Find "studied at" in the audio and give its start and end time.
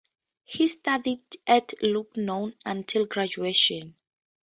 0.67-1.75